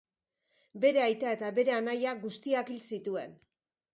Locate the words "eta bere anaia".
1.37-2.15